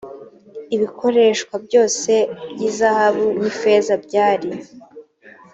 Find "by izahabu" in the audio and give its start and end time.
2.53-3.25